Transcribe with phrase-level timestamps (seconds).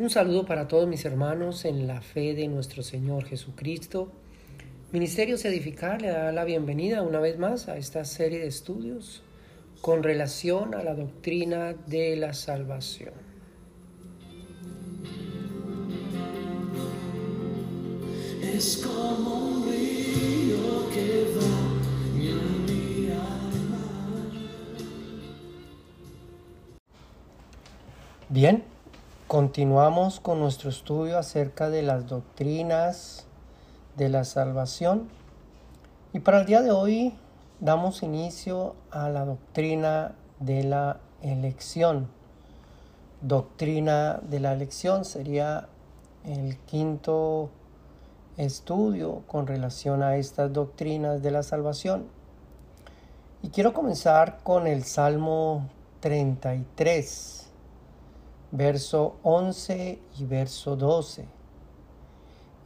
[0.00, 4.10] Un saludo para todos mis hermanos en la fe de nuestro Señor Jesucristo.
[4.92, 9.22] Ministerios Edificar le da la bienvenida una vez más a esta serie de estudios
[9.82, 13.12] con relación a la doctrina de la salvación.
[18.42, 21.58] Es como un río que va
[22.16, 23.84] en mi alma.
[28.30, 28.64] Bien,
[29.30, 33.28] Continuamos con nuestro estudio acerca de las doctrinas
[33.96, 35.08] de la salvación
[36.12, 37.14] y para el día de hoy
[37.60, 42.08] damos inicio a la doctrina de la elección.
[43.20, 45.68] Doctrina de la elección sería
[46.24, 47.50] el quinto
[48.36, 52.08] estudio con relación a estas doctrinas de la salvación.
[53.42, 55.68] Y quiero comenzar con el Salmo
[56.00, 57.39] 33
[58.52, 61.26] verso 11 y verso 12.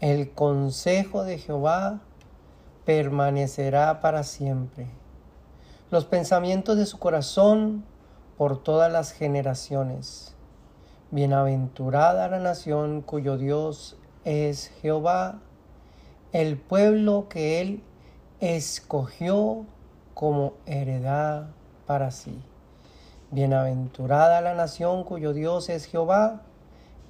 [0.00, 2.00] El consejo de Jehová
[2.84, 4.86] permanecerá para siempre.
[5.90, 7.84] Los pensamientos de su corazón
[8.36, 10.34] por todas las generaciones.
[11.10, 15.40] Bienaventurada la nación cuyo Dios es Jehová,
[16.32, 17.82] el pueblo que él
[18.40, 19.64] escogió
[20.14, 21.46] como heredad
[21.86, 22.42] para sí.
[23.34, 26.42] Bienaventurada la nación cuyo Dios es Jehová,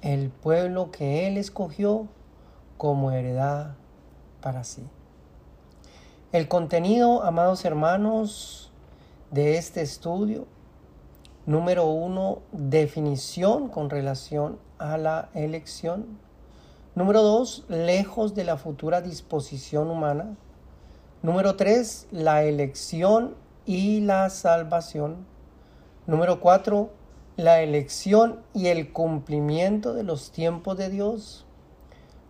[0.01, 2.07] el pueblo que Él escogió
[2.77, 3.75] como heredad
[4.41, 4.81] para sí.
[6.31, 8.71] El contenido, amados hermanos,
[9.29, 10.47] de este estudio,
[11.45, 16.17] número uno, definición con relación a la elección.
[16.95, 20.35] Número dos, lejos de la futura disposición humana.
[21.21, 23.35] Número tres, la elección
[23.67, 25.34] y la salvación.
[26.07, 26.91] Número cuatro,
[27.35, 31.47] la elección y el cumplimiento de los tiempos de Dios.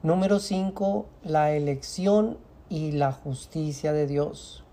[0.02, 2.38] Número cinco, la elección
[2.70, 4.64] y la justicia de Dios.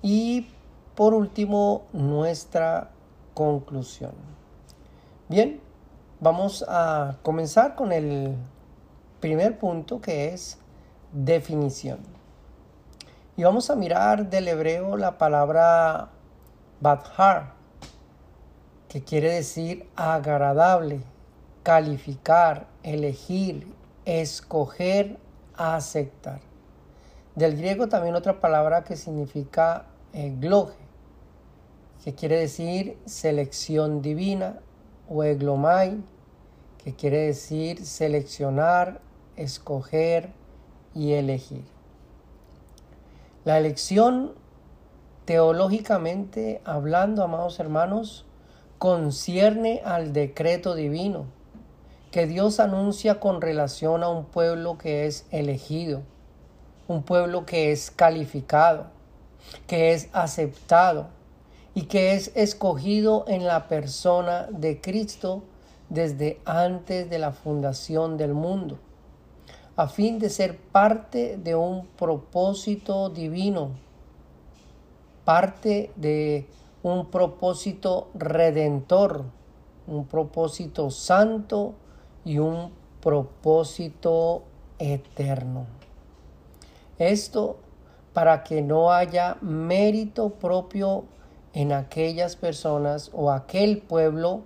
[0.00, 0.46] Y
[0.94, 2.90] por último, nuestra
[3.34, 4.12] conclusión.
[5.28, 5.60] Bien,
[6.20, 8.36] vamos a comenzar con el
[9.18, 10.58] primer punto que es
[11.12, 11.98] definición.
[13.36, 16.10] Y vamos a mirar del hebreo la palabra
[16.80, 17.57] Badhar,
[18.88, 21.00] que quiere decir agradable,
[21.62, 23.66] calificar, elegir,
[24.04, 25.18] escoger,
[25.54, 26.40] aceptar.
[27.34, 30.78] Del griego también otra palabra que significa egloge,
[32.02, 34.60] que quiere decir selección divina,
[35.08, 36.02] o eglomai,
[36.82, 39.00] que quiere decir seleccionar,
[39.36, 40.30] escoger
[40.94, 41.64] y elegir.
[43.44, 44.32] La elección,
[45.24, 48.26] teológicamente hablando, amados hermanos,
[48.78, 51.26] concierne al decreto divino
[52.10, 56.02] que Dios anuncia con relación a un pueblo que es elegido,
[56.86, 58.86] un pueblo que es calificado,
[59.66, 61.08] que es aceptado
[61.74, 65.42] y que es escogido en la persona de Cristo
[65.90, 68.78] desde antes de la fundación del mundo,
[69.76, 73.70] a fin de ser parte de un propósito divino,
[75.24, 76.48] parte de
[76.82, 79.24] un propósito redentor,
[79.86, 81.74] un propósito santo
[82.24, 84.44] y un propósito
[84.78, 85.66] eterno.
[86.98, 87.56] Esto
[88.12, 91.04] para que no haya mérito propio
[91.52, 94.42] en aquellas personas o aquel pueblo,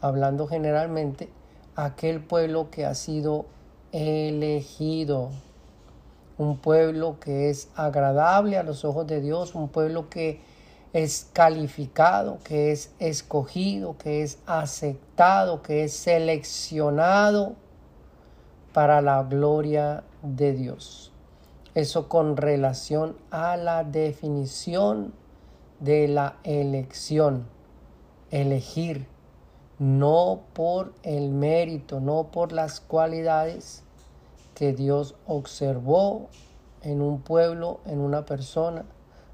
[0.00, 1.28] hablando generalmente,
[1.74, 3.46] aquel pueblo que ha sido
[3.92, 5.30] elegido,
[6.38, 10.40] un pueblo que es agradable a los ojos de Dios, un pueblo que
[10.92, 17.54] es calificado, que es escogido, que es aceptado, que es seleccionado
[18.72, 21.12] para la gloria de Dios.
[21.74, 25.14] Eso con relación a la definición
[25.80, 27.46] de la elección.
[28.30, 29.06] Elegir,
[29.78, 33.82] no por el mérito, no por las cualidades
[34.54, 36.28] que Dios observó
[36.82, 38.84] en un pueblo, en una persona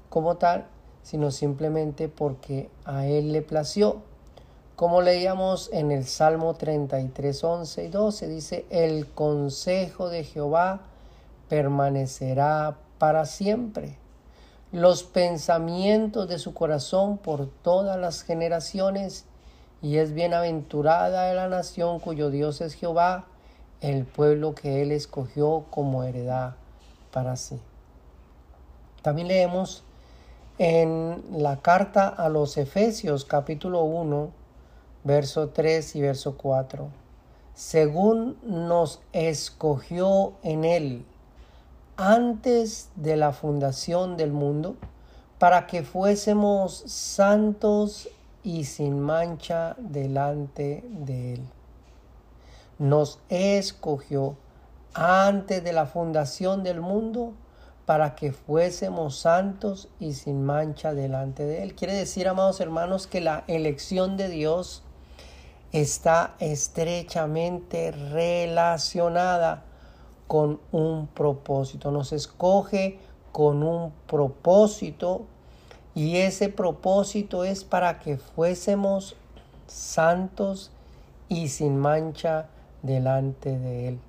[0.09, 0.65] como tal,
[1.03, 4.01] sino simplemente porque a Él le plació.
[4.75, 10.81] Como leíamos en el Salmo 33, 11 y 12, dice, el consejo de Jehová
[11.49, 13.97] permanecerá para siempre.
[14.71, 19.25] Los pensamientos de su corazón por todas las generaciones,
[19.81, 23.25] y es bienaventurada la nación cuyo Dios es Jehová,
[23.81, 26.55] el pueblo que él escogió como heredad
[27.11, 27.59] para sí.
[29.01, 29.83] También leemos
[30.59, 34.29] en la carta a los Efesios capítulo 1,
[35.05, 36.89] verso 3 y verso 4.
[37.53, 41.05] según nos escogió en Él
[41.95, 44.75] antes de la fundación del mundo,
[45.37, 48.09] para que fuésemos santos
[48.43, 51.41] y sin mancha delante de Él.
[52.79, 54.35] Nos escogió
[54.93, 57.33] antes de la fundación del mundo
[57.89, 61.73] para que fuésemos santos y sin mancha delante de Él.
[61.73, 64.83] Quiere decir, amados hermanos, que la elección de Dios
[65.71, 69.63] está estrechamente relacionada
[70.27, 71.89] con un propósito.
[71.89, 72.99] Nos escoge
[73.31, 75.25] con un propósito
[75.95, 79.15] y ese propósito es para que fuésemos
[79.65, 80.69] santos
[81.27, 82.49] y sin mancha
[82.83, 83.99] delante de Él.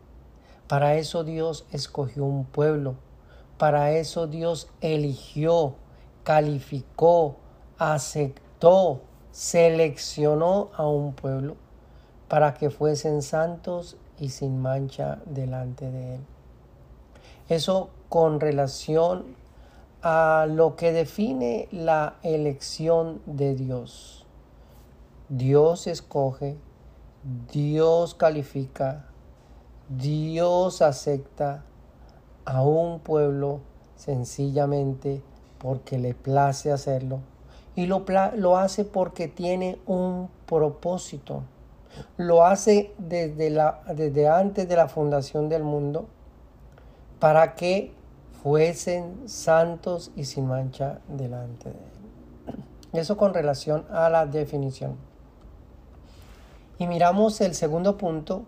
[0.68, 2.96] Para eso Dios escogió un pueblo.
[3.60, 5.74] Para eso Dios eligió,
[6.24, 7.36] calificó,
[7.76, 9.02] aceptó,
[9.32, 11.56] seleccionó a un pueblo
[12.26, 16.20] para que fuesen santos y sin mancha delante de Él.
[17.50, 19.36] Eso con relación
[20.00, 24.24] a lo que define la elección de Dios.
[25.28, 26.56] Dios escoge,
[27.52, 29.04] Dios califica,
[29.90, 31.66] Dios acepta
[32.44, 33.60] a un pueblo
[33.96, 35.22] sencillamente
[35.58, 37.20] porque le place hacerlo
[37.76, 38.04] y lo,
[38.36, 41.42] lo hace porque tiene un propósito.
[42.16, 46.06] Lo hace desde, la, desde antes de la fundación del mundo
[47.18, 47.92] para que
[48.42, 53.00] fuesen santos y sin mancha delante de él.
[53.00, 54.96] Eso con relación a la definición.
[56.78, 58.44] Y miramos el segundo punto,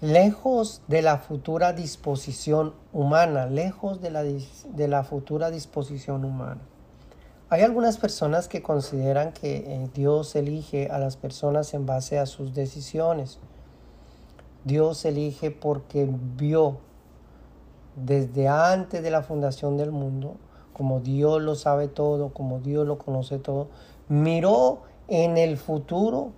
[0.00, 6.60] lejos de la futura disposición humana, lejos de la, de la futura disposición humana.
[7.48, 12.26] Hay algunas personas que consideran que eh, Dios elige a las personas en base a
[12.26, 13.38] sus decisiones.
[14.64, 16.78] Dios elige porque vio
[17.94, 20.36] desde antes de la fundación del mundo,
[20.72, 23.68] como Dios lo sabe todo, como Dios lo conoce todo,
[24.08, 26.32] miró en el futuro,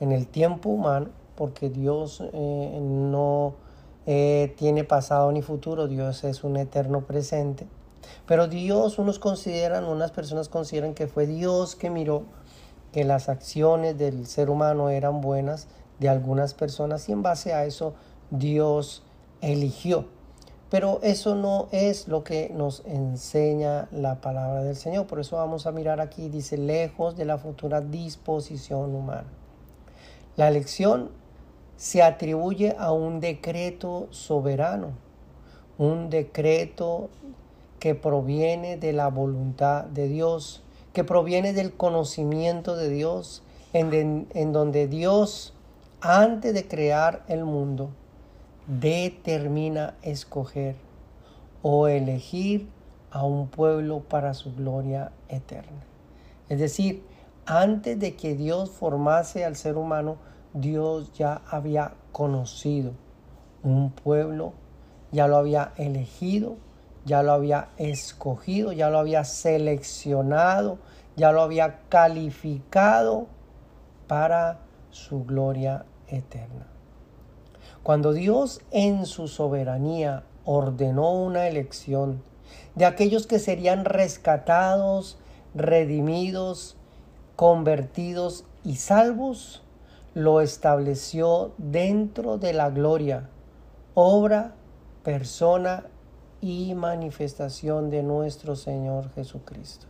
[0.00, 3.54] en el tiempo humano, porque Dios eh, no
[4.06, 7.66] eh, tiene pasado ni futuro, Dios es un eterno presente
[8.26, 12.24] pero Dios, unos consideran, unas personas consideran que fue Dios que miró
[12.92, 15.68] que las acciones del ser humano eran buenas
[15.98, 17.94] de algunas personas y en base a eso
[18.30, 19.02] Dios
[19.40, 20.06] eligió.
[20.70, 25.06] Pero eso no es lo que nos enseña la palabra del Señor.
[25.06, 29.28] Por eso vamos a mirar aquí, dice, lejos de la futura disposición humana.
[30.36, 31.10] La elección
[31.76, 34.92] se atribuye a un decreto soberano,
[35.78, 37.10] un decreto
[37.78, 43.42] que proviene de la voluntad de Dios, que proviene del conocimiento de Dios,
[43.72, 45.54] en, en donde Dios,
[46.00, 47.90] antes de crear el mundo,
[48.66, 50.76] determina escoger
[51.62, 52.68] o elegir
[53.10, 55.84] a un pueblo para su gloria eterna.
[56.48, 57.02] Es decir,
[57.46, 60.16] antes de que Dios formase al ser humano,
[60.54, 62.92] Dios ya había conocido
[63.62, 64.52] un pueblo,
[65.12, 66.56] ya lo había elegido
[67.04, 70.78] ya lo había escogido, ya lo había seleccionado,
[71.16, 73.26] ya lo había calificado
[74.06, 76.66] para su gloria eterna.
[77.82, 82.22] Cuando Dios en su soberanía ordenó una elección
[82.74, 85.18] de aquellos que serían rescatados,
[85.54, 86.76] redimidos,
[87.34, 89.61] convertidos y salvos,
[90.14, 93.28] lo estableció dentro de la gloria,
[93.94, 94.54] obra,
[95.02, 95.84] persona
[96.40, 99.86] y manifestación de nuestro Señor Jesucristo.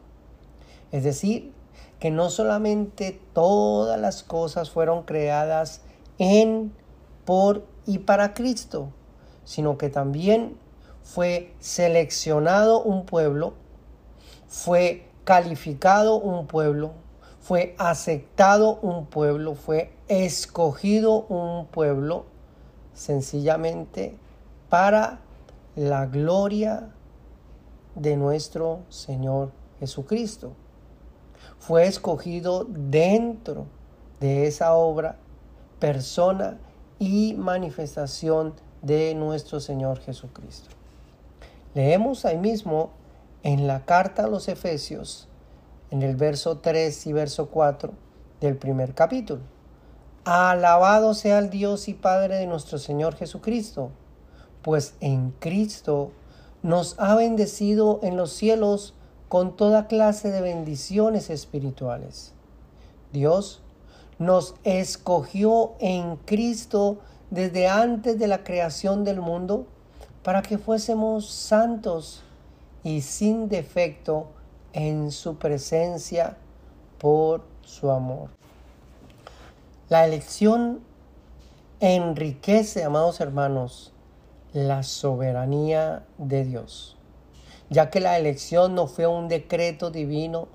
[0.92, 1.52] Es decir,
[1.98, 5.82] que no solamente todas las cosas fueron creadas
[6.18, 6.72] en,
[7.24, 8.88] por y para Cristo,
[9.44, 10.56] sino que también
[11.02, 13.54] fue seleccionado un pueblo,
[14.46, 16.92] fue calificado un pueblo,
[17.42, 22.24] fue aceptado un pueblo, fue escogido un pueblo,
[22.94, 24.16] sencillamente
[24.68, 25.18] para
[25.74, 26.90] la gloria
[27.96, 30.52] de nuestro Señor Jesucristo.
[31.58, 33.66] Fue escogido dentro
[34.20, 35.16] de esa obra,
[35.80, 36.58] persona
[37.00, 40.68] y manifestación de nuestro Señor Jesucristo.
[41.74, 42.90] Leemos ahí mismo
[43.42, 45.28] en la carta a los Efesios,
[45.92, 47.92] en el verso 3 y verso 4
[48.40, 49.42] del primer capítulo.
[50.24, 53.92] Alabado sea el Dios y Padre de nuestro Señor Jesucristo
[54.62, 56.12] pues en Cristo
[56.62, 58.94] nos ha bendecido en los cielos
[59.28, 62.32] con toda clase de bendiciones espirituales.
[63.12, 63.60] Dios
[64.18, 66.98] nos escogió en Cristo
[67.30, 69.66] desde antes de la creación del mundo
[70.22, 72.22] para que fuésemos santos
[72.84, 74.28] y sin defecto
[74.72, 76.36] en su presencia
[76.98, 78.30] por su amor.
[79.88, 80.80] La elección
[81.80, 83.92] enriquece, amados hermanos,
[84.52, 86.96] la soberanía de Dios,
[87.70, 90.48] ya que la elección no fue un decreto divino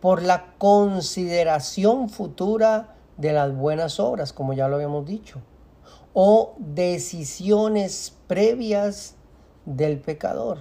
[0.00, 5.40] por la consideración futura de las buenas obras, como ya lo habíamos dicho,
[6.12, 9.16] o decisiones previas
[9.64, 10.58] del pecador,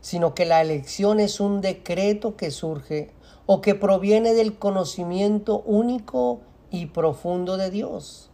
[0.00, 3.10] sino que la elección es un decreto que surge
[3.46, 6.40] o que proviene del conocimiento único
[6.70, 8.30] y profundo de Dios.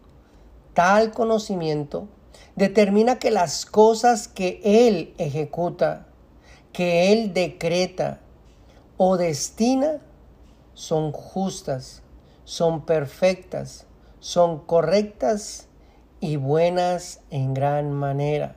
[0.74, 2.08] Tal conocimiento
[2.56, 6.06] determina que las cosas que Él ejecuta,
[6.72, 8.20] que Él decreta
[8.96, 10.00] o destina,
[10.74, 12.02] son justas,
[12.44, 13.86] son perfectas,
[14.18, 15.68] son correctas
[16.20, 18.56] y buenas en gran manera,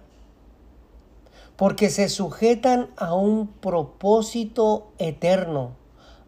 [1.58, 5.72] porque se sujetan a un propósito eterno,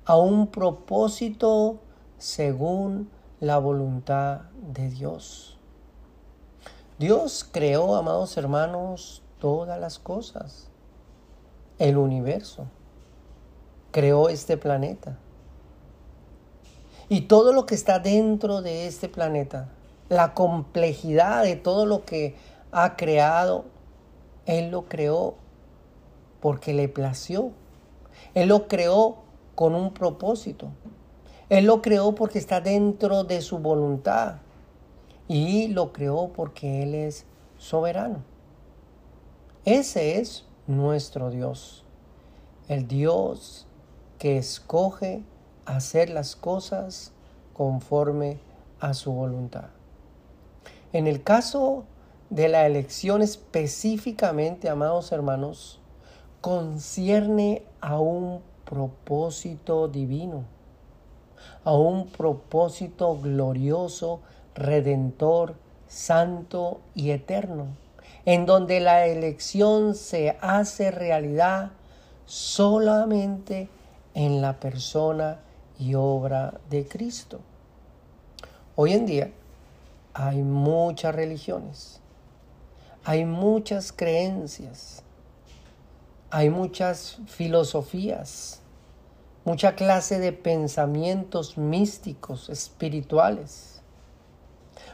[0.05, 1.77] a un propósito
[2.17, 3.09] según
[3.39, 4.41] la voluntad
[4.73, 5.57] de Dios.
[6.97, 10.67] Dios creó, amados hermanos, todas las cosas,
[11.77, 12.65] el universo,
[13.91, 15.17] creó este planeta
[17.07, 19.69] y todo lo que está dentro de este planeta,
[20.09, 22.35] la complejidad de todo lo que
[22.71, 23.65] ha creado,
[24.49, 25.35] Él lo creó
[26.41, 27.51] porque le plació.
[28.33, 29.17] Él lo creó
[29.53, 30.71] con un propósito.
[31.49, 34.37] Él lo creó porque está dentro de su voluntad
[35.27, 37.27] y lo creó porque Él es
[37.59, 38.23] soberano.
[39.65, 41.83] Ese es nuestro Dios,
[42.69, 43.67] el Dios
[44.17, 45.21] que escoge
[45.67, 47.11] hacer las cosas
[47.53, 48.39] conforme
[48.79, 49.69] a su voluntad.
[50.91, 51.83] En el caso
[52.29, 55.79] de la elección específicamente, amados hermanos,
[56.41, 60.43] concierne a un propósito divino,
[61.63, 64.21] a un propósito glorioso
[64.55, 65.55] redentor,
[65.87, 67.67] santo y eterno,
[68.25, 71.71] en donde la elección se hace realidad
[72.25, 73.69] solamente
[74.13, 75.39] en la persona
[75.79, 77.39] y obra de Cristo.
[78.75, 79.31] Hoy en día
[80.13, 82.01] hay muchas religiones,
[83.09, 85.01] hay muchas creencias,
[86.29, 88.61] hay muchas filosofías,
[89.45, 93.81] mucha clase de pensamientos místicos, espirituales.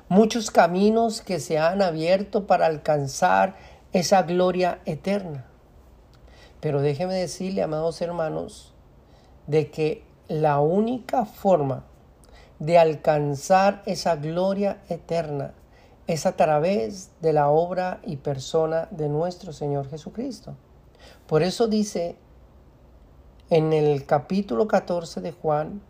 [0.07, 3.57] Muchos caminos que se han abierto para alcanzar
[3.91, 5.43] esa gloria eterna.
[6.61, 8.73] Pero déjeme decirle, amados hermanos,
[9.45, 11.83] de que la única forma
[12.59, 15.53] de alcanzar esa gloria eterna
[16.07, 20.55] es a través de la obra y persona de nuestro Señor Jesucristo.
[21.27, 22.17] Por eso dice
[23.49, 25.81] en el capítulo 14 de Juan,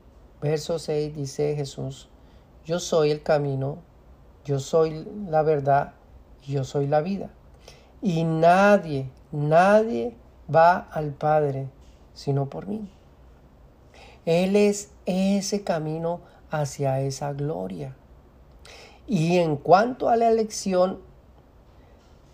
[0.42, 2.10] verso 6, dice Jesús,
[2.66, 3.78] yo soy el camino,
[4.44, 5.94] yo soy la verdad,
[6.46, 7.30] yo soy la vida.
[8.02, 10.16] Y nadie, nadie
[10.54, 11.70] va al Padre
[12.16, 12.90] sino por mí.
[14.26, 17.96] Él es ese camino hacia esa gloria.
[19.08, 21.00] Y en cuanto a la elección,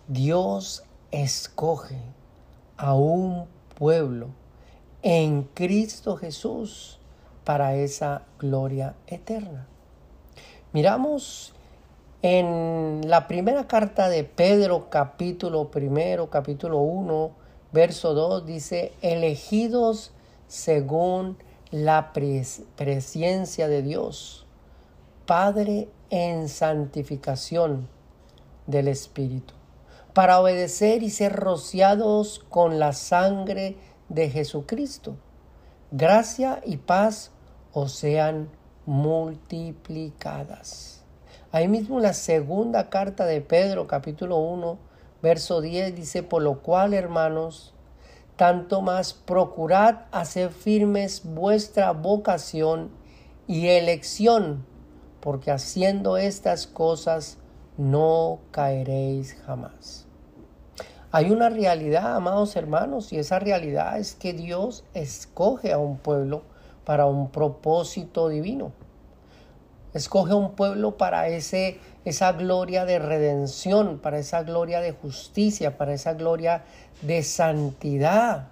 [0.08, 1.98] Dios escoge
[2.76, 3.46] a un
[3.78, 4.28] pueblo
[5.02, 6.98] en Cristo Jesús
[7.44, 9.66] para esa gloria eterna.
[10.72, 11.52] Miramos
[12.22, 17.32] en la primera carta de Pedro, capítulo primero, capítulo 1,
[17.72, 20.12] verso 2, dice, elegidos
[20.46, 21.36] según
[21.70, 24.46] la presencia de Dios,
[25.26, 27.88] Padre en santificación
[28.66, 29.54] del Espíritu,
[30.12, 33.78] para obedecer y ser rociados con la sangre
[34.10, 35.16] de Jesucristo.
[35.90, 37.30] Gracia y paz
[37.72, 38.50] os sean
[38.84, 41.02] multiplicadas.
[41.50, 44.76] Ahí mismo la segunda carta de Pedro, capítulo 1,
[45.22, 47.72] verso 10, dice, por lo cual, hermanos,
[48.36, 52.90] tanto más procurad hacer firmes vuestra vocación
[53.46, 54.66] y elección,
[55.22, 57.38] porque haciendo estas cosas
[57.78, 60.06] no caeréis jamás.
[61.12, 66.42] Hay una realidad, amados hermanos, y esa realidad es que Dios escoge a un pueblo
[66.84, 68.72] para un propósito divino.
[69.94, 75.94] Escoge un pueblo para ese, esa gloria de redención, para esa gloria de justicia, para
[75.94, 76.64] esa gloria
[77.02, 78.48] de santidad.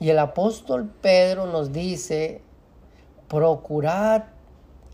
[0.00, 2.40] Y el apóstol Pedro nos dice,
[3.28, 4.24] procurad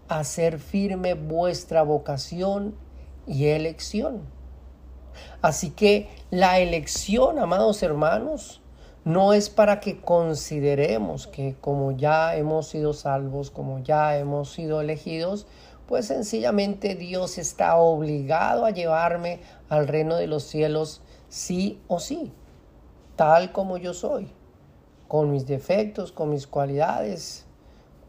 [0.09, 2.75] hacer firme vuestra vocación
[3.27, 4.23] y elección.
[5.43, 8.61] Así que la elección, amados hermanos,
[9.05, 14.81] no es para que consideremos que como ya hemos sido salvos, como ya hemos sido
[14.81, 15.47] elegidos,
[15.87, 21.01] pues sencillamente Dios está obligado a llevarme al reino de los cielos
[21.31, 22.33] sí o sí,
[23.17, 24.31] tal como yo soy,
[25.09, 27.47] con mis defectos, con mis cualidades,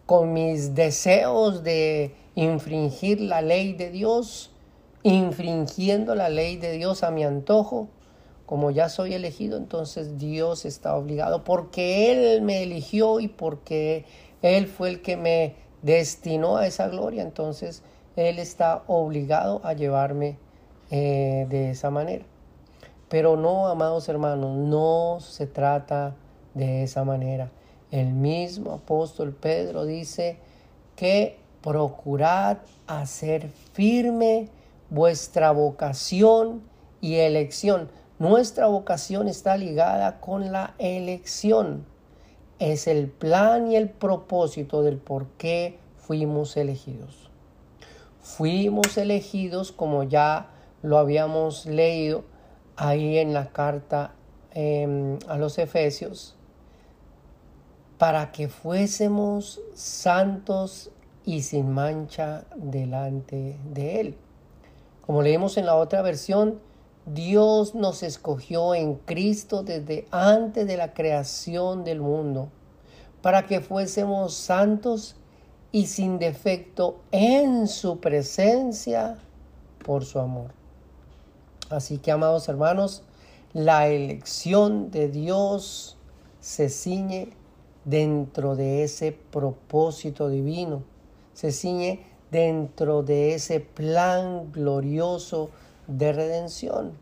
[0.09, 4.49] con mis deseos de infringir la ley de Dios,
[5.03, 7.89] infringiendo la ley de Dios a mi antojo.
[8.47, 14.05] Como ya soy elegido, entonces Dios está obligado porque Él me eligió y porque
[14.41, 17.83] Él fue el que me destinó a esa gloria, entonces
[18.15, 20.39] Él está obligado a llevarme
[20.89, 22.25] eh, de esa manera.
[23.09, 26.15] Pero no, amados hermanos, no se trata
[26.55, 27.51] de esa manera.
[27.91, 30.37] El mismo apóstol Pedro dice
[30.95, 34.49] que procurad hacer firme
[34.89, 36.61] vuestra vocación
[37.01, 37.89] y elección.
[38.19, 41.85] Nuestra vocación está ligada con la elección.
[42.59, 47.29] Es el plan y el propósito del por qué fuimos elegidos.
[48.21, 50.49] Fuimos elegidos, como ya
[50.81, 52.23] lo habíamos leído
[52.75, 54.13] ahí en la carta
[54.51, 56.35] em, a los Efesios,
[57.99, 60.89] para que fuésemos santos
[61.25, 64.17] y sin mancha delante de Él.
[65.05, 66.61] Como leemos en la otra versión,
[67.05, 72.49] Dios nos escogió en Cristo desde antes de la creación del mundo,
[73.21, 75.17] para que fuésemos santos
[75.73, 79.17] y sin defecto en su presencia
[79.83, 80.53] por su amor.
[81.69, 83.03] Así que, amados hermanos,
[83.51, 85.97] la elección de Dios
[86.39, 87.33] se ciñe
[87.85, 90.83] dentro de ese propósito divino,
[91.33, 95.49] se ciñe dentro de ese plan glorioso
[95.87, 96.93] de redención.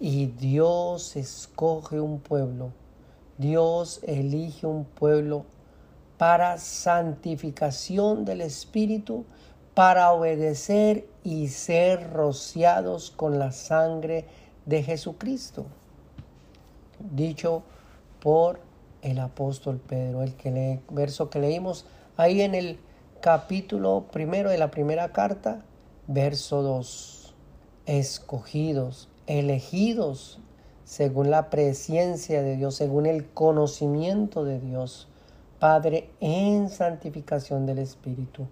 [0.00, 2.70] Y Dios escoge un pueblo,
[3.38, 5.44] Dios elige un pueblo
[6.18, 9.24] para santificación del Espíritu,
[9.74, 14.24] para obedecer y ser rociados con la sangre
[14.66, 15.66] de Jesucristo.
[16.98, 17.62] Dicho
[18.20, 18.60] por
[19.04, 21.84] el apóstol Pedro, el que verso que leímos
[22.16, 22.80] ahí en el
[23.20, 25.62] capítulo primero de la primera carta,
[26.08, 27.34] verso 2.
[27.86, 30.40] Escogidos, elegidos
[30.84, 35.08] según la presencia de Dios, según el conocimiento de Dios,
[35.58, 38.46] Padre, en santificación del Espíritu.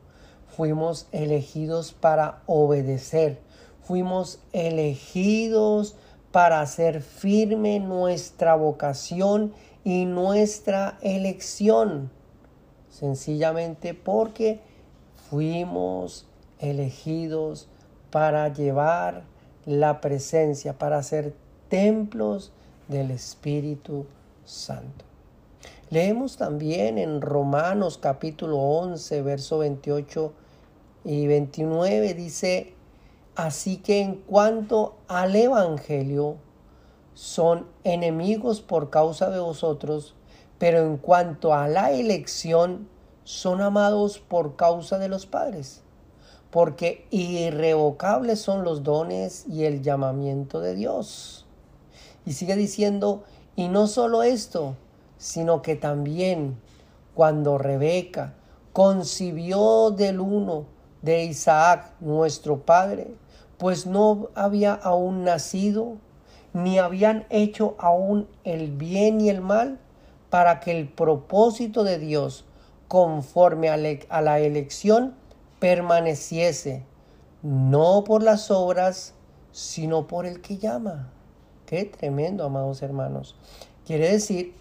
[0.49, 3.41] Fuimos elegidos para obedecer,
[3.83, 5.97] fuimos elegidos
[6.31, 9.53] para hacer firme nuestra vocación
[9.85, 12.11] y nuestra elección
[12.89, 14.61] sencillamente porque
[15.31, 16.27] fuimos
[16.59, 17.69] elegidos
[18.11, 19.25] para llevar
[19.65, 21.35] la presencia, para ser
[21.69, 22.53] templos
[22.89, 24.07] del Espíritu
[24.45, 25.05] Santo.
[25.89, 30.33] Leemos también en Romanos capítulo 11, verso 28
[31.05, 32.75] y 29, dice,
[33.35, 36.37] así que en cuanto al Evangelio,
[37.15, 40.15] son enemigos por causa de vosotros,
[40.59, 42.89] pero en cuanto a la elección,
[43.25, 45.83] son amados por causa de los padres,
[46.51, 51.47] porque irrevocables son los dones y el llamamiento de Dios.
[52.27, 53.23] Y sigue diciendo,
[53.55, 54.77] y no solo esto,
[55.19, 56.59] sino que también
[57.15, 58.35] cuando Rebeca
[58.73, 60.65] concibió del uno
[61.03, 63.15] de Isaac, nuestro padre,
[63.59, 65.99] pues no había aún nacido,
[66.53, 69.79] ni habían hecho aún el bien y el mal,
[70.31, 72.47] para que el propósito de Dios
[72.89, 75.15] conforme a, la elección
[75.59, 76.85] permaneciese,
[77.43, 79.15] no por las obras,
[79.51, 81.11] sino por el que llama.
[81.67, 83.35] Qué tremendo, amados hermanos.
[83.87, 84.55] Quiere decir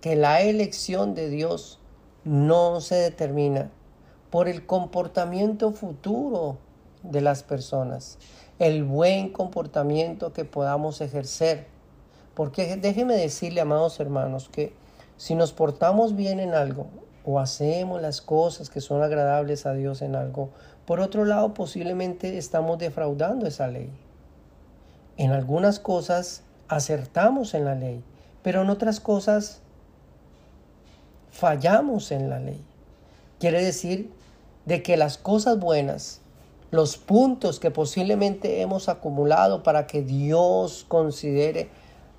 [0.00, 1.78] que la elección de Dios
[2.24, 3.70] no se determina
[4.30, 6.58] por el comportamiento futuro
[7.02, 8.18] de las personas,
[8.60, 11.66] el buen comportamiento que podamos ejercer.
[12.34, 14.74] Porque déjeme decirle, amados hermanos, que
[15.16, 16.86] si nos portamos bien en algo
[17.24, 20.50] o hacemos las cosas que son agradables a Dios en algo,
[20.84, 23.90] por otro lado posiblemente estamos defraudando esa ley.
[25.16, 28.04] En algunas cosas acertamos en la ley,
[28.42, 29.60] pero en otras cosas
[31.30, 32.62] fallamos en la ley.
[33.38, 34.10] Quiere decir
[34.66, 36.19] de que las cosas buenas,
[36.70, 41.68] los puntos que posiblemente hemos acumulado para que Dios considere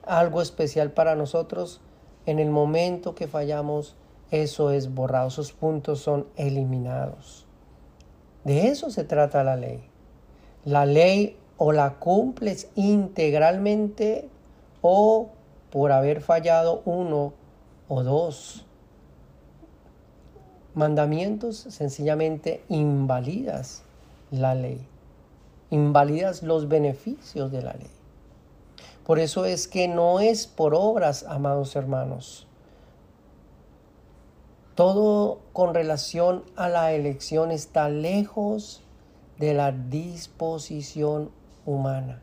[0.05, 1.79] algo especial para nosotros,
[2.25, 3.95] en el momento que fallamos,
[4.29, 7.45] eso es borrado, esos puntos son eliminados.
[8.43, 9.83] De eso se trata la ley.
[10.65, 14.29] La ley o la cumples integralmente
[14.81, 15.29] o
[15.69, 17.33] por haber fallado uno
[17.87, 18.65] o dos
[20.73, 23.83] mandamientos, sencillamente invalidas
[24.31, 24.87] la ley,
[25.69, 27.91] invalidas los beneficios de la ley.
[29.05, 32.47] Por eso es que no es por obras, amados hermanos.
[34.75, 38.81] Todo con relación a la elección está lejos
[39.37, 41.29] de la disposición
[41.65, 42.21] humana.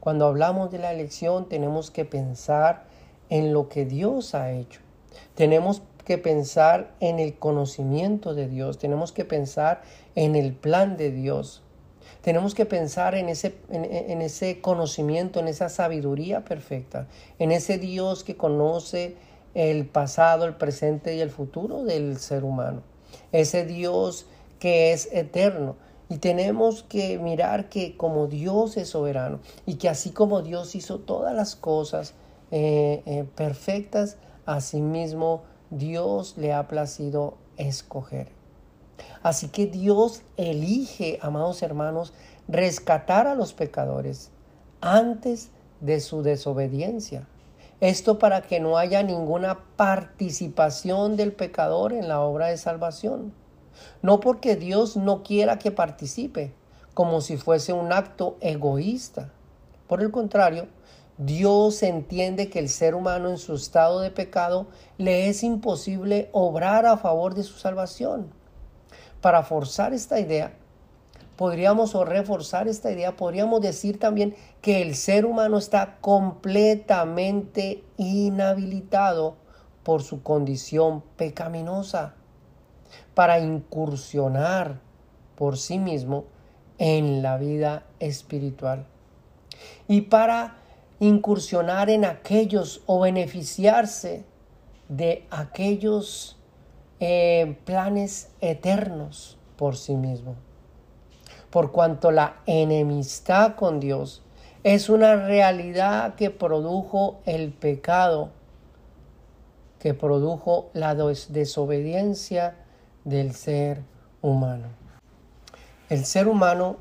[0.00, 2.86] Cuando hablamos de la elección tenemos que pensar
[3.28, 4.80] en lo que Dios ha hecho.
[5.34, 9.82] Tenemos que pensar en el conocimiento de Dios, tenemos que pensar
[10.14, 11.62] en el plan de Dios,
[12.22, 18.22] tenemos que pensar en ese, en, ese conocimiento, en esa sabiduría perfecta, en ese Dios
[18.24, 19.16] que conoce
[19.54, 22.82] el pasado, el presente y el futuro del ser humano,
[23.32, 24.26] ese Dios
[24.58, 25.76] que es eterno.
[26.08, 30.98] Y tenemos que mirar que como Dios es soberano y que así como Dios hizo
[30.98, 32.14] todas las cosas
[32.50, 38.28] eh, eh, perfectas, asimismo Dios le ha placido escoger.
[39.22, 42.12] Así que Dios elige, amados hermanos,
[42.46, 44.30] rescatar a los pecadores
[44.82, 45.48] antes
[45.80, 47.26] de su desobediencia.
[47.80, 53.32] Esto para que no haya ninguna participación del pecador en la obra de salvación.
[54.02, 56.52] No porque Dios no quiera que participe,
[56.92, 59.32] como si fuese un acto egoísta.
[59.88, 60.68] Por el contrario,
[61.24, 64.66] Dios entiende que el ser humano en su estado de pecado
[64.98, 68.32] le es imposible obrar a favor de su salvación.
[69.20, 70.54] Para forzar esta idea,
[71.36, 79.36] podríamos o reforzar esta idea, podríamos decir también que el ser humano está completamente inhabilitado
[79.84, 82.14] por su condición pecaminosa
[83.14, 84.80] para incursionar
[85.36, 86.24] por sí mismo
[86.78, 88.86] en la vida espiritual
[89.86, 90.61] y para
[91.02, 94.24] incursionar en aquellos o beneficiarse
[94.88, 96.38] de aquellos
[97.00, 100.36] eh, planes eternos por sí mismo.
[101.50, 104.22] Por cuanto la enemistad con Dios
[104.62, 108.30] es una realidad que produjo el pecado,
[109.80, 112.54] que produjo la desobediencia
[113.02, 113.82] del ser
[114.20, 114.68] humano.
[115.88, 116.76] El ser humano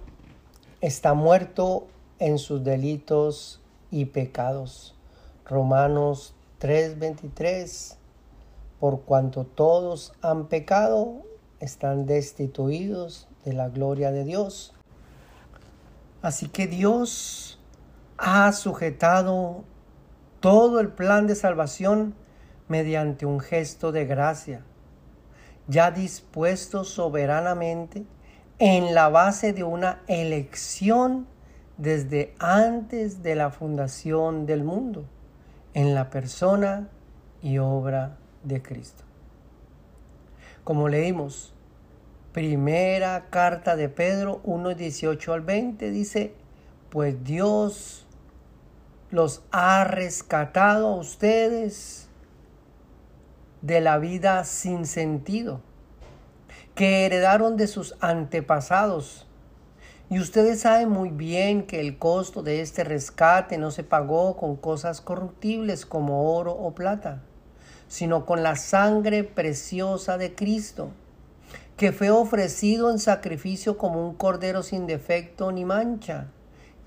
[0.79, 1.87] está muerto
[2.19, 3.60] en sus delitos
[3.91, 4.95] y pecados.
[5.45, 7.97] Romanos 3:23,
[8.79, 11.21] por cuanto todos han pecado,
[11.59, 14.73] están destituidos de la gloria de Dios.
[16.21, 17.59] Así que Dios
[18.17, 19.63] ha sujetado
[20.39, 22.15] todo el plan de salvación
[22.67, 24.63] mediante un gesto de gracia,
[25.67, 28.05] ya dispuesto soberanamente
[28.59, 31.27] en la base de una elección
[31.81, 35.05] desde antes de la fundación del mundo,
[35.73, 36.89] en la persona
[37.41, 39.03] y obra de Cristo.
[40.63, 41.55] Como leímos,
[42.33, 46.35] primera carta de Pedro 1, 18 al 20 dice,
[46.91, 48.05] pues Dios
[49.09, 52.09] los ha rescatado a ustedes
[53.63, 55.61] de la vida sin sentido
[56.75, 59.27] que heredaron de sus antepasados
[60.11, 64.57] y ustedes saben muy bien que el costo de este rescate no se pagó con
[64.57, 67.21] cosas corruptibles como oro o plata,
[67.87, 70.89] sino con la sangre preciosa de Cristo,
[71.77, 76.27] que fue ofrecido en sacrificio como un cordero sin defecto ni mancha.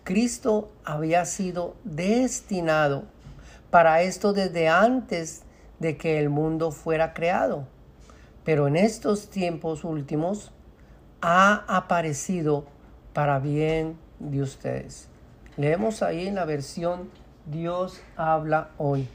[0.03, 3.05] Cristo había sido destinado
[3.71, 5.45] para esto desde antes
[5.79, 7.69] de que el mundo fuera creado.
[8.45, 10.53] Pero en estos tiempos últimos
[11.23, 12.74] ha aparecido
[13.15, 15.09] para bien de ustedes.
[15.57, 17.09] Leemos ahí en la versión
[17.47, 19.09] Dios habla hoy.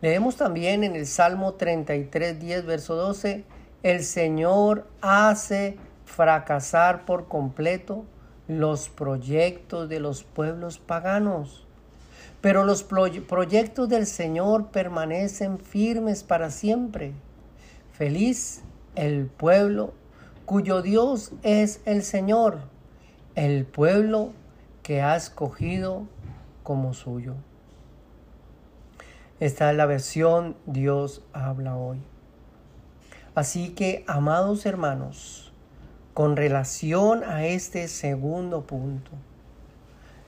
[0.00, 3.44] Leemos también en el Salmo 33, 10, verso 12,
[3.82, 8.04] el Señor hace fracasar por completo
[8.48, 11.66] los proyectos de los pueblos paganos.
[12.40, 17.12] Pero los proyectos del Señor permanecen firmes para siempre.
[17.92, 18.62] Feliz
[18.94, 19.92] el pueblo
[20.48, 22.60] cuyo Dios es el Señor,
[23.34, 24.32] el pueblo
[24.82, 26.06] que ha escogido
[26.62, 27.34] como suyo.
[29.40, 31.98] Esta es la versión Dios habla hoy.
[33.34, 35.52] Así que, amados hermanos,
[36.14, 39.10] con relación a este segundo punto,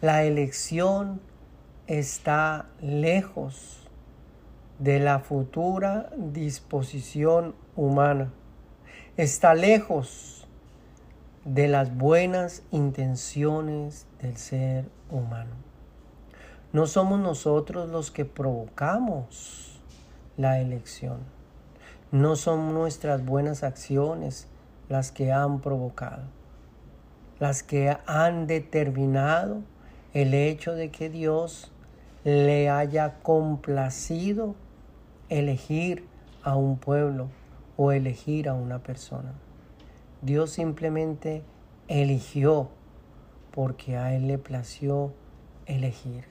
[0.03, 1.23] la elección
[1.87, 3.89] está lejos
[4.79, 8.31] de la futura disposición humana
[9.23, 10.47] está lejos
[11.45, 15.51] de las buenas intenciones del ser humano.
[16.73, 19.79] No somos nosotros los que provocamos
[20.39, 21.19] la elección.
[22.11, 24.49] No son nuestras buenas acciones
[24.89, 26.23] las que han provocado,
[27.39, 29.61] las que han determinado
[30.15, 31.71] el hecho de que Dios
[32.25, 34.55] le haya complacido
[35.29, 36.07] elegir
[36.43, 37.29] a un pueblo
[37.83, 39.33] o elegir a una persona.
[40.21, 41.43] Dios simplemente
[41.89, 42.69] eligió
[43.53, 45.15] porque a Él le plació
[45.65, 46.27] elegir.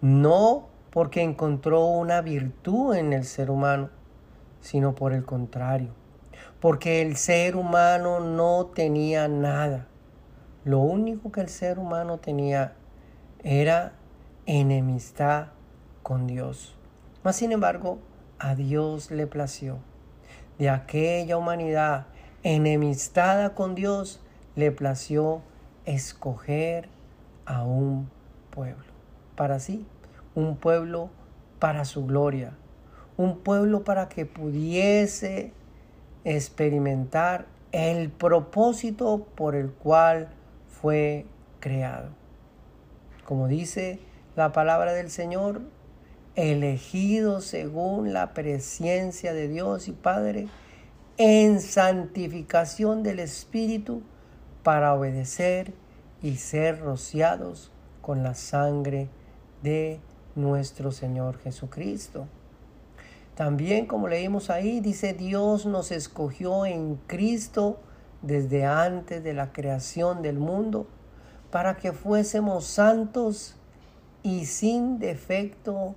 [0.00, 3.90] No porque encontró una virtud en el ser humano,
[4.60, 5.90] sino por el contrario,
[6.58, 9.86] porque el ser humano no tenía nada.
[10.64, 12.72] Lo único que el ser humano tenía
[13.44, 13.92] era
[14.46, 15.50] enemistad
[16.02, 16.76] con Dios.
[17.22, 18.00] Mas sin embargo,
[18.40, 19.78] a Dios le plació.
[20.58, 22.06] De aquella humanidad
[22.42, 24.20] enemistada con Dios,
[24.56, 25.42] le plació
[25.84, 26.88] escoger
[27.46, 28.10] a un
[28.50, 28.84] pueblo.
[29.36, 29.86] Para sí,
[30.34, 31.10] un pueblo
[31.58, 32.52] para su gloria.
[33.16, 35.52] Un pueblo para que pudiese
[36.24, 40.28] experimentar el propósito por el cual
[40.80, 41.26] fue
[41.60, 42.08] creado.
[43.24, 44.00] Como dice
[44.36, 45.60] la palabra del Señor,
[46.38, 50.46] elegido según la presencia de Dios y Padre,
[51.16, 54.02] en santificación del Espíritu,
[54.62, 55.74] para obedecer
[56.22, 59.08] y ser rociados con la sangre
[59.64, 59.98] de
[60.36, 62.28] nuestro Señor Jesucristo.
[63.34, 67.80] También, como leímos ahí, dice Dios nos escogió en Cristo
[68.22, 70.86] desde antes de la creación del mundo
[71.50, 73.56] para que fuésemos santos
[74.22, 75.96] y sin defecto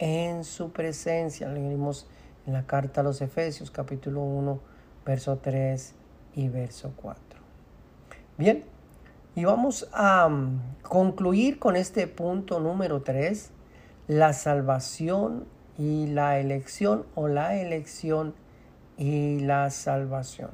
[0.00, 1.48] en su presencia.
[1.48, 2.08] Leímos
[2.46, 4.58] en la carta a los Efesios capítulo 1,
[5.04, 5.94] verso 3
[6.34, 7.20] y verso 4.
[8.36, 8.64] Bien,
[9.36, 13.50] y vamos a mm, concluir con este punto número 3,
[14.08, 15.44] la salvación
[15.78, 18.34] y la elección o la elección
[18.96, 20.50] y la salvación.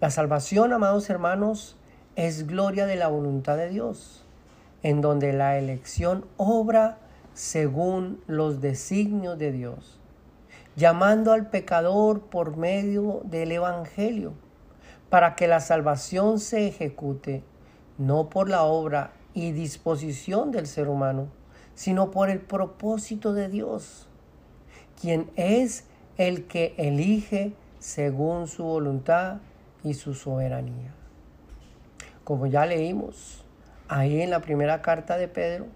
[0.00, 1.76] La salvación, amados hermanos,
[2.14, 4.24] es gloria de la voluntad de Dios,
[4.82, 6.98] en donde la elección obra
[7.34, 10.00] según los designios de Dios,
[10.76, 14.32] llamando al pecador por medio del Evangelio,
[15.08, 17.42] para que la salvación se ejecute
[17.98, 21.28] no por la obra y disposición del ser humano,
[21.74, 24.08] sino por el propósito de Dios,
[25.00, 25.84] quien es
[26.16, 29.38] el que elige según su voluntad
[29.82, 30.94] y su soberanía.
[32.24, 33.44] Como ya leímos
[33.88, 35.66] ahí en la primera carta de Pedro,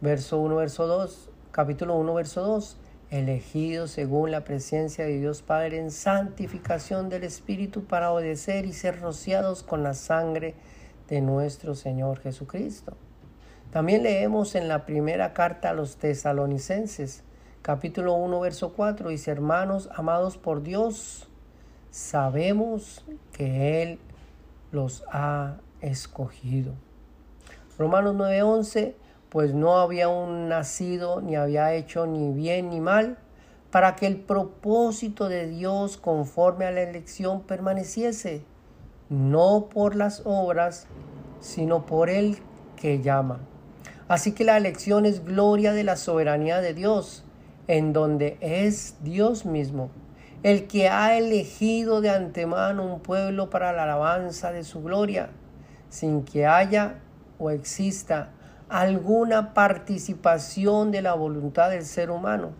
[0.00, 2.76] verso 1, verso 2, capítulo 1, verso 2,
[3.10, 9.00] elegidos según la presencia de Dios Padre en santificación del Espíritu para obedecer y ser
[9.00, 10.54] rociados con la sangre
[11.08, 12.96] de nuestro Señor Jesucristo.
[13.72, 17.24] También leemos en la primera carta a los tesalonicenses,
[17.62, 21.28] capítulo 1, verso 4, dice, hermanos amados por Dios,
[21.90, 23.98] sabemos que Él
[24.70, 26.74] los ha escogido.
[27.78, 28.96] Romanos 9, 11,
[29.30, 33.18] pues no había aún nacido, ni había hecho ni bien ni mal,
[33.70, 38.42] para que el propósito de Dios conforme a la elección permaneciese,
[39.10, 40.86] no por las obras,
[41.40, 42.38] sino por el
[42.76, 43.40] que llama.
[44.08, 47.24] Así que la elección es gloria de la soberanía de Dios,
[47.66, 49.90] en donde es Dios mismo,
[50.42, 55.28] el que ha elegido de antemano un pueblo para la alabanza de su gloria,
[55.90, 57.00] sin que haya
[57.38, 58.30] o exista
[58.68, 62.50] alguna participación de la voluntad del ser humano,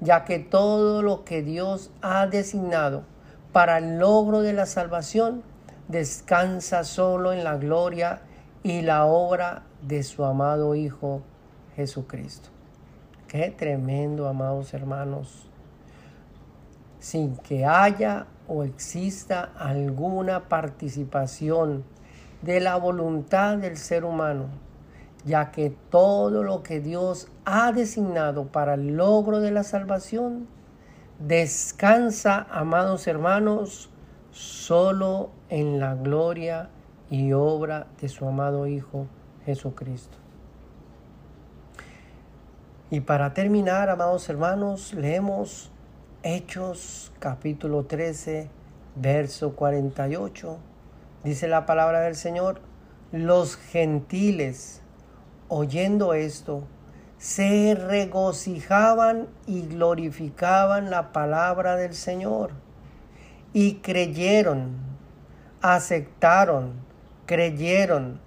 [0.00, 3.02] ya que todo lo que Dios ha designado
[3.52, 5.42] para el logro de la salvación
[5.88, 8.22] descansa solo en la gloria
[8.62, 11.22] y la obra de su amado Hijo
[11.74, 12.50] Jesucristo.
[13.26, 15.46] Qué tremendo, amados hermanos.
[17.00, 21.84] Sin que haya o exista alguna participación
[22.42, 24.46] de la voluntad del ser humano,
[25.24, 30.46] ya que todo lo que Dios ha designado para el logro de la salvación
[31.18, 33.90] descansa, amados hermanos,
[34.30, 36.70] solo en la gloria
[37.10, 39.06] y obra de su amado Hijo
[39.44, 40.16] Jesucristo.
[42.90, 45.70] Y para terminar, amados hermanos, leemos
[46.22, 48.50] Hechos capítulo 13,
[48.96, 50.58] verso 48.
[51.24, 52.60] Dice la palabra del Señor,
[53.12, 54.79] los gentiles
[55.50, 56.64] oyendo esto,
[57.18, 62.52] se regocijaban y glorificaban la palabra del Señor
[63.52, 64.90] y creyeron
[65.62, 66.72] aceptaron,
[67.26, 68.20] creyeron,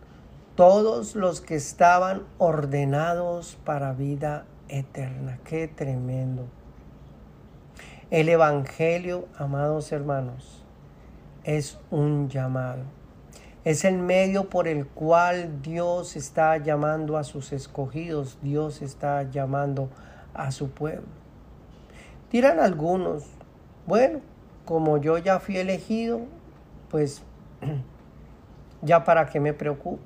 [0.55, 5.39] todos los que estaban ordenados para vida eterna.
[5.43, 6.45] Qué tremendo.
[8.11, 10.63] El Evangelio, amados hermanos,
[11.43, 12.83] es un llamado.
[13.65, 19.89] Es el medio por el cual Dios está llamando a sus escogidos, Dios está llamando
[20.33, 21.07] a su pueblo.
[22.29, 23.23] Dirán algunos,
[23.85, 24.19] bueno,
[24.65, 26.21] como yo ya fui elegido,
[26.89, 27.21] pues
[28.81, 30.01] ya para qué me preocupo.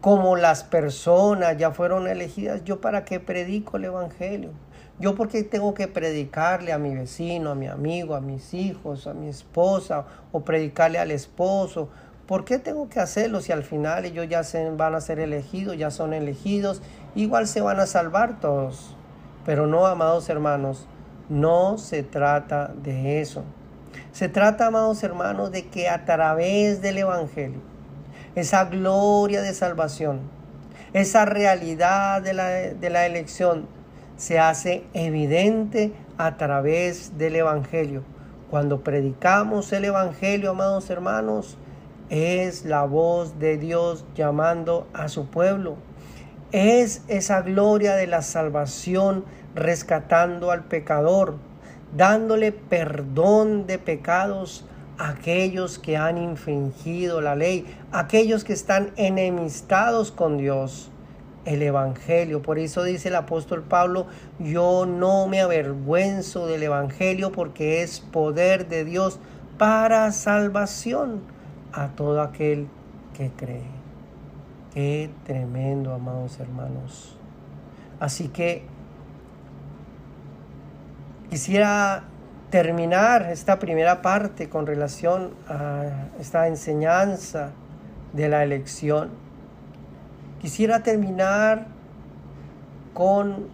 [0.00, 4.50] Como las personas ya fueron elegidas, yo para qué predico el Evangelio.
[4.98, 9.12] Yo porque tengo que predicarle a mi vecino, a mi amigo, a mis hijos, a
[9.12, 11.90] mi esposa, o predicarle al esposo.
[12.26, 15.76] ¿Por qué tengo que hacerlo si al final ellos ya se van a ser elegidos,
[15.76, 16.82] ya son elegidos?
[17.14, 18.96] Igual se van a salvar todos.
[19.44, 20.88] Pero no, amados hermanos,
[21.28, 23.44] no se trata de eso.
[24.10, 27.60] Se trata, amados hermanos, de que a través del Evangelio,
[28.34, 30.20] esa gloria de salvación,
[30.94, 33.68] esa realidad de la, de la elección,
[34.16, 38.02] se hace evidente a través del Evangelio.
[38.50, 41.56] Cuando predicamos el Evangelio, amados hermanos,
[42.10, 45.76] es la voz de Dios llamando a su pueblo.
[46.52, 51.36] Es esa gloria de la salvación rescatando al pecador,
[51.96, 54.64] dándole perdón de pecados
[54.98, 60.90] a aquellos que han infringido la ley, aquellos que están enemistados con Dios
[61.44, 62.42] el Evangelio.
[62.42, 64.06] Por eso dice el apóstol Pablo,
[64.38, 69.18] yo no me avergüenzo del Evangelio porque es poder de Dios
[69.58, 71.35] para salvación
[71.76, 72.66] a todo aquel
[73.14, 73.70] que cree.
[74.74, 77.16] Qué tremendo, amados hermanos.
[78.00, 78.64] Así que
[81.30, 82.02] quisiera
[82.50, 87.52] terminar esta primera parte con relación a esta enseñanza
[88.12, 89.26] de la elección
[90.40, 91.66] Quisiera terminar
[92.92, 93.48] con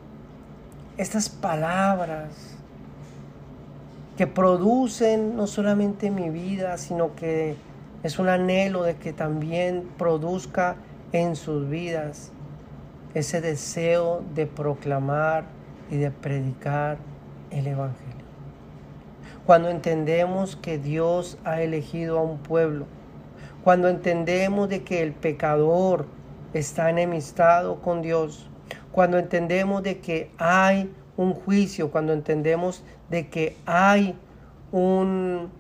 [0.97, 2.57] estas palabras
[4.17, 7.57] que producen no solamente mi vida, sino que
[8.03, 10.77] es un anhelo de que también produzca
[11.13, 12.33] en sus vidas
[13.15, 15.45] ese deseo de proclamar
[15.91, 16.99] y de predicar
[17.51, 18.25] el Evangelio.
[19.47, 22.87] Cuando entendemos que Dios ha elegido a un pueblo,
[23.63, 26.07] cuando entendemos de que el pecador
[26.55, 28.49] está enemistado con Dios,
[28.91, 34.17] cuando entendemos de que hay un juicio, cuando entendemos de que hay
[34.71, 35.51] un,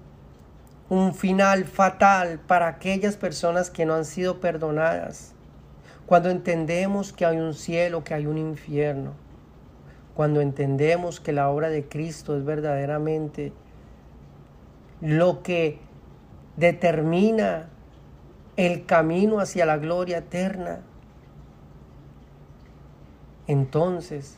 [0.93, 5.33] un final fatal para aquellas personas que no han sido perdonadas,
[6.05, 9.15] cuando entendemos que hay un cielo, que hay un infierno,
[10.13, 13.55] cuando entendemos que la obra de Cristo es verdaderamente
[15.01, 15.79] lo que
[16.59, 17.71] determina
[18.59, 20.81] el camino hacia la gloria eterna.
[23.47, 24.37] Entonces,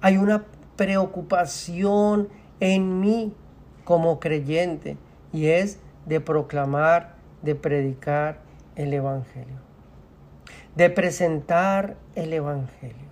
[0.00, 0.44] hay una
[0.76, 2.28] preocupación
[2.60, 3.34] en mí
[3.82, 4.98] como creyente
[5.32, 8.38] y es de proclamar, de predicar
[8.76, 9.56] el Evangelio,
[10.76, 13.10] de presentar el Evangelio.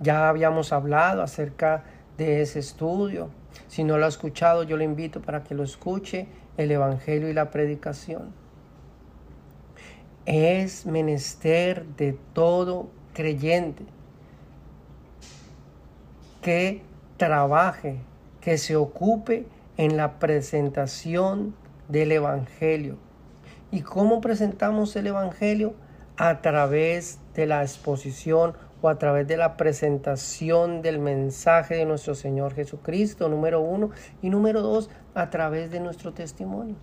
[0.00, 1.84] Ya habíamos hablado acerca
[2.16, 3.30] de ese estudio.
[3.68, 7.32] Si no lo ha escuchado, yo le invito para que lo escuche, el Evangelio y
[7.32, 8.42] la predicación
[10.26, 13.84] es menester de todo creyente
[16.40, 16.82] que
[17.16, 17.98] trabaje,
[18.40, 21.54] que se ocupe en la presentación
[21.88, 22.96] del Evangelio.
[23.70, 25.74] ¿Y cómo presentamos el Evangelio?
[26.16, 32.14] A través de la exposición o a través de la presentación del mensaje de nuestro
[32.14, 36.74] Señor Jesucristo, número uno, y número dos, a través de nuestro testimonio.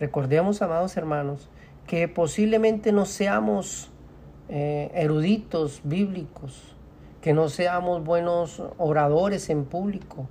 [0.00, 1.48] Recordemos, amados hermanos,
[1.86, 3.92] que posiblemente no seamos
[4.48, 6.74] eh, eruditos bíblicos,
[7.20, 10.26] que no seamos buenos oradores en público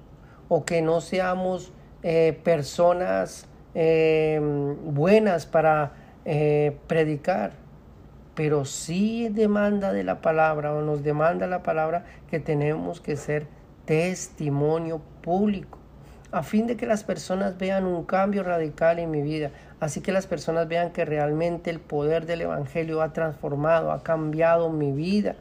[0.53, 1.71] o que no seamos
[2.03, 4.39] eh, personas eh,
[4.85, 5.93] buenas para
[6.87, 7.51] predicar,
[8.33, 13.45] pero sí demanda de la palabra o nos demanda la palabra que tenemos que ser
[13.83, 15.79] testimonio público
[16.33, 20.11] a fin de que las personas vean un cambio radical en mi vida, así que
[20.11, 25.35] las personas vean que realmente el poder del Evangelio ha transformado, ha cambiado mi vida.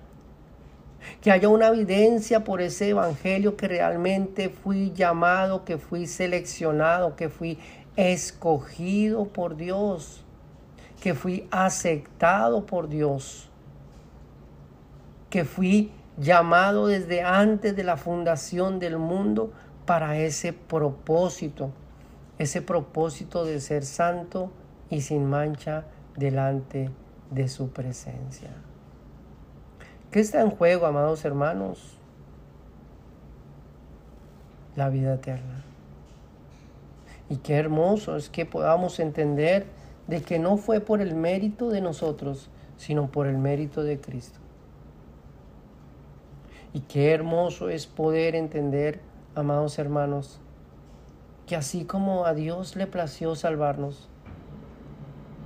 [1.20, 7.28] Que haya una evidencia por ese Evangelio que realmente fui llamado, que fui seleccionado, que
[7.28, 7.58] fui
[7.96, 10.24] escogido por Dios,
[11.00, 13.48] que fui aceptado por Dios,
[15.30, 19.52] que fui llamado desde antes de la fundación del mundo
[19.86, 21.72] para ese propósito.
[22.38, 24.50] ese propósito de ser santo
[24.90, 25.84] y sin mancha
[26.16, 26.90] delante
[27.30, 28.50] de su presencia.
[30.12, 31.96] ¿Qué está en juego, amados hermanos?
[34.76, 35.64] La vida eterna.
[37.30, 39.64] Y qué hermoso es que podamos entender
[40.08, 44.38] de que no fue por el mérito de nosotros, sino por el mérito de Cristo.
[46.74, 49.00] Y qué hermoso es poder entender,
[49.34, 50.40] amados hermanos,
[51.46, 54.10] que así como a Dios le plació salvarnos,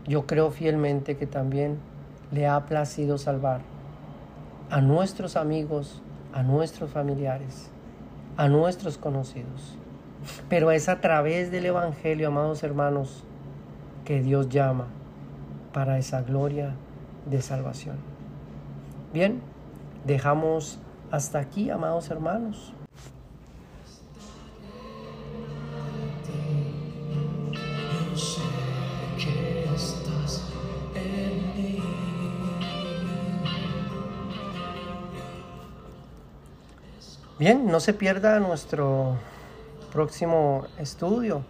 [0.09, 1.79] yo creo fielmente que también
[2.33, 3.76] le ha placido salvar
[4.71, 6.03] a nuestros amigos,
[6.33, 7.71] a nuestros familiares,
[8.37, 9.77] a nuestros conocidos.
[10.49, 13.25] Pero es a través del Evangelio, amados hermanos,
[14.05, 14.87] que Dios llama
[15.73, 16.75] para esa gloria
[17.27, 17.97] de salvación.
[19.12, 19.41] Bien,
[20.05, 20.79] dejamos
[21.11, 22.73] hasta aquí, amados hermanos.
[37.47, 39.16] Bien, no se pierda nuestro
[39.92, 41.44] próximo estudio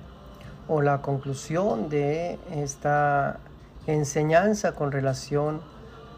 [0.69, 3.39] o la conclusión de esta
[3.87, 5.63] enseñanza con relación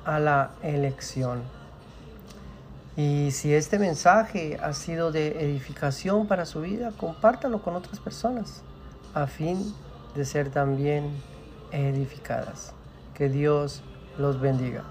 [0.05, 1.43] a la elección.
[2.97, 8.63] Y si este mensaje ha sido de edificación para su vida, compártalo con otras personas
[9.15, 9.73] a fin
[10.17, 11.09] de ser también
[11.71, 12.73] edificadas.
[13.15, 13.85] Que Dios
[14.19, 14.83] los bendiga.